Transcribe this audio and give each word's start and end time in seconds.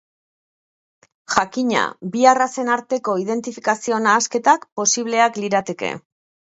Jakina, 1.33 1.83
bi 2.15 2.25
arrazen 2.31 2.73
arteko 2.79 3.17
identifikazio 3.27 4.03
nahasketak 4.09 4.69
posibleak 4.81 5.41
lirateke. 5.45 5.97